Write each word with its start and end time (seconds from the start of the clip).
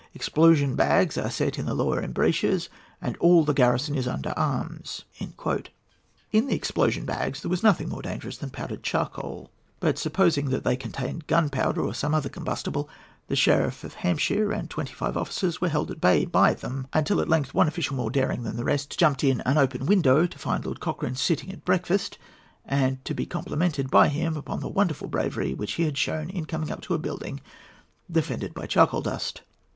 Explosion 0.15 0.73
bags 0.75 1.15
are 1.15 1.29
set 1.29 1.59
in 1.59 1.67
the 1.67 1.75
lower 1.75 2.01
embrasures, 2.01 2.69
and 3.03 3.15
all 3.17 3.43
the 3.45 3.53
garrison 3.53 3.93
is 3.93 4.07
under 4.07 4.31
arms." 4.31 5.05
In 5.19 6.47
the 6.47 6.55
explosion 6.55 7.05
bags 7.05 7.39
there 7.43 7.51
was 7.51 7.61
nothing 7.61 7.87
more 7.89 8.01
dangerous 8.01 8.37
than 8.37 8.49
powdered 8.49 8.81
charcoal; 8.81 9.51
but, 9.79 9.99
supposing 9.99 10.49
they 10.49 10.75
contained 10.75 11.27
gunpowder 11.27 11.83
or 11.83 11.93
some 11.93 12.15
other 12.15 12.29
combustible, 12.29 12.89
the 13.27 13.35
sheriff 13.35 13.83
of 13.83 13.93
Hampshire 13.93 14.51
and 14.51 14.71
twenty 14.71 14.91
five 14.91 15.15
officers 15.15 15.61
were 15.61 15.69
held 15.69 15.91
at 15.91 16.01
bay 16.01 16.25
by 16.25 16.55
them, 16.55 16.87
until 16.93 17.21
at 17.21 17.29
length 17.29 17.53
one 17.53 17.67
official, 17.67 17.95
more 17.95 18.09
daring 18.09 18.41
than 18.41 18.55
the 18.55 18.65
rest, 18.65 18.97
jumped 18.97 19.23
in 19.23 19.41
at 19.41 19.47
an 19.49 19.59
open 19.59 19.85
window, 19.85 20.25
to 20.25 20.39
find 20.39 20.65
Lord 20.65 20.79
Cochrane 20.79 21.13
sitting 21.13 21.51
at 21.51 21.63
breakfast 21.63 22.17
and 22.65 23.05
to 23.05 23.13
be 23.13 23.27
complimented 23.27 23.91
by 23.91 24.07
him 24.07 24.35
upon 24.35 24.61
the 24.61 24.67
wonderful 24.67 25.07
bravery 25.07 25.53
which 25.53 25.73
he 25.73 25.83
had 25.83 25.95
shown 25.99 26.31
in 26.31 26.45
coming 26.45 26.71
up 26.71 26.81
to 26.81 26.95
a 26.95 26.97
building 26.97 27.39
defended 28.11 28.55
by 28.55 28.65
charcoal 28.65 29.01
dust. 29.03 29.43